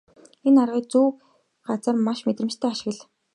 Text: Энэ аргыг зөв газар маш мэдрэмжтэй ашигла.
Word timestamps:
Энэ 0.47 0.59
аргыг 0.63 0.85
зөв 0.91 1.07
газар 1.67 1.95
маш 2.05 2.19
мэдрэмжтэй 2.25 2.69
ашигла. 2.73 3.05